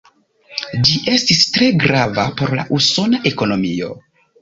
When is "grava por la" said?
1.85-2.69